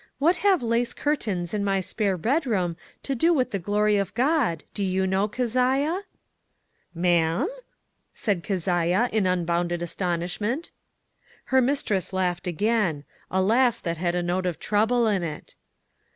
"What 0.25 0.37
have 0.37 0.63
lace 0.63 0.93
curtains 0.93 1.53
in 1.53 1.63
my 1.63 1.79
spare 1.79 2.17
bedroom 2.17 2.75
to 3.03 3.13
do 3.13 3.31
with 3.35 3.51
the 3.51 3.59
glory 3.59 3.97
of 3.97 4.15
God, 4.15 4.63
do 4.73 4.83
you 4.83 5.05
know, 5.05 5.27
Keziah?"" 5.27 6.01
Ma'am?" 7.05 7.47
said 8.15 8.41
Keziah, 8.41 9.11
in 9.13 9.27
unbounded 9.27 9.83
as 9.83 9.95
tonishment. 9.95 10.71
Her 11.53 11.61
mistress 11.61 12.13
laughed 12.13 12.47
again— 12.47 13.03
a 13.29 13.43
laugh 13.43 13.79
that 13.83 13.99
had 13.99 14.15
a 14.15 14.23
note 14.23 14.47
of 14.47 14.57
trouble 14.57 15.05
in 15.05 15.21
it. 15.21 15.53